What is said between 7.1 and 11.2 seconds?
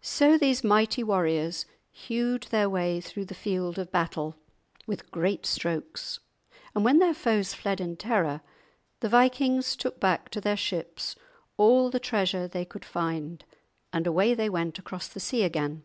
foes fled in terror, the vikings took back to their ships